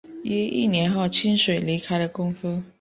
[0.23, 2.63] 约一年后清水离开了公司。